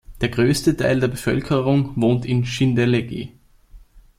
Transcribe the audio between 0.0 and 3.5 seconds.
Der grösste Teil der Bevölkerung wohnt in Schindellegi.